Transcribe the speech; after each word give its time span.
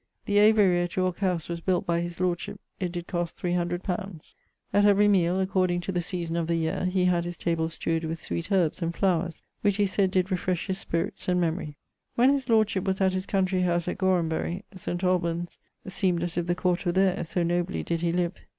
The 0.25 0.39
aviary 0.39 0.81
at 0.81 0.95
Yorke 0.95 1.19
house 1.19 1.47
was 1.47 1.61
built 1.61 1.85
by 1.85 2.01
his 2.01 2.19
lordship; 2.19 2.59
it 2.79 2.91
did 2.91 3.05
cost 3.05 3.37
300_li._ 3.39 4.33
At 4.73 4.83
every 4.85 5.07
meale, 5.07 5.39
according 5.39 5.81
to 5.81 5.91
the 5.91 6.01
season 6.01 6.35
of 6.35 6.47
the 6.47 6.55
yeare, 6.55 6.85
he 6.85 7.05
had 7.05 7.23
his 7.23 7.37
table 7.37 7.69
strewed 7.69 8.05
with 8.05 8.19
sweet 8.19 8.47
herbes 8.47 8.81
and 8.81 8.95
flowers, 8.95 9.43
which 9.61 9.75
he 9.75 9.85
sayd 9.85 10.09
did 10.09 10.31
refresh 10.31 10.65
his 10.65 10.79
spirits 10.79 11.27
and 11.27 11.39
memorie. 11.39 11.75
When 12.15 12.33
his 12.33 12.49
lordship 12.49 12.85
was 12.85 12.99
at 12.99 13.13
his 13.13 13.27
country 13.27 13.61
house 13.61 13.87
at 13.87 13.99
Gorhambery, 13.99 14.63
St. 14.73 15.03
Albans 15.03 15.59
seemed 15.85 16.23
as 16.23 16.35
if 16.35 16.47
the 16.47 16.55
court 16.55 16.83
were 16.83 16.91
there, 16.93 17.23
so 17.23 17.43
nobly 17.43 17.83
did 17.83 18.01
he 18.01 18.11
live. 18.11 18.33